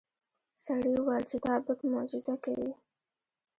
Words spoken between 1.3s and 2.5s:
دا بت معجزه